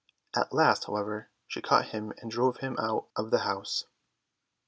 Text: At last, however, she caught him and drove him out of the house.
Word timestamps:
At 0.35 0.51
last, 0.51 0.85
however, 0.85 1.29
she 1.47 1.61
caught 1.61 1.89
him 1.89 2.11
and 2.17 2.31
drove 2.31 2.57
him 2.57 2.75
out 2.79 3.09
of 3.15 3.29
the 3.29 3.37
house. 3.41 3.85